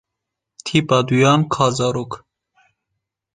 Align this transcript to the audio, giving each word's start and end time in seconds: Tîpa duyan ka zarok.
Tîpa 0.65 0.99
duyan 1.07 1.41
ka 1.53 1.67
zarok. 1.77 2.11